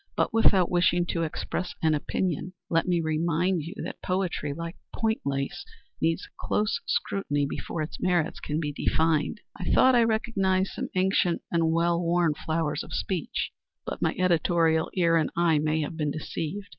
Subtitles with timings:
[0.15, 5.21] But without wishing to express an opinion, let me remind you that poetry, like point
[5.23, 5.63] lace,
[6.01, 9.41] needs close scrutiny before its merits can be defined.
[9.55, 13.51] I thought I recognized some ancient and well worn flowers of speech,
[13.85, 16.65] but my editorial ear and eye may have been deceived.